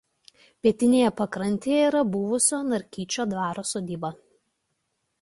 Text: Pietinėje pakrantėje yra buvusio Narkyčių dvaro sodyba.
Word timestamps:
Pietinėje 0.67 1.11
pakrantėje 1.19 1.83
yra 1.91 2.03
buvusio 2.17 2.63
Narkyčių 2.73 3.31
dvaro 3.37 3.71
sodyba. 3.77 4.15